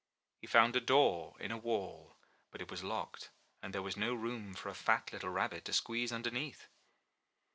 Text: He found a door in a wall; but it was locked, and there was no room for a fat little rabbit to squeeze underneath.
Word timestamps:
He 0.39 0.47
found 0.47 0.75
a 0.75 0.81
door 0.81 1.35
in 1.39 1.51
a 1.51 1.59
wall; 1.59 2.15
but 2.49 2.59
it 2.59 2.71
was 2.71 2.83
locked, 2.83 3.29
and 3.61 3.71
there 3.71 3.83
was 3.83 3.95
no 3.95 4.15
room 4.15 4.55
for 4.55 4.69
a 4.69 4.73
fat 4.73 5.13
little 5.13 5.29
rabbit 5.29 5.65
to 5.65 5.73
squeeze 5.73 6.11
underneath. 6.11 6.67